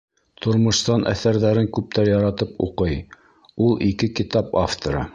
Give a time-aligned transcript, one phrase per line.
[0.45, 2.99] Тормошсан әҫәрҙәрен күптәр яратып уҡый,
[3.67, 5.09] ул— ике китап авторы.